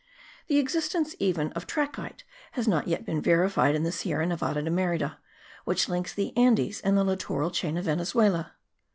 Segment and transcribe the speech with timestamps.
[0.47, 4.71] The existence even of trachyte has not yet been verified in the Sierra Nevada de
[4.71, 5.19] Merida
[5.63, 8.53] which links the Andes and the littoral chain of Venezuela.